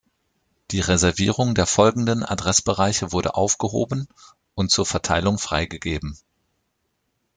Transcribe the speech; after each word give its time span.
Die 0.71 0.79
Reservierung 0.79 1.53
der 1.53 1.67
folgenden 1.67 2.23
Adressbereiche 2.23 3.11
wurde 3.11 3.35
aufgehoben 3.35 4.07
und 4.55 4.71
zur 4.71 4.87
Verteilung 4.87 5.37
freigegeben. 5.37 6.17